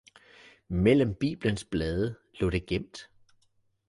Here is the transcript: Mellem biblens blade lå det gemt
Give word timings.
Mellem 0.71 1.13
biblens 1.15 1.63
blade 1.63 2.15
lå 2.39 2.49
det 2.49 2.65
gemt 2.71 3.09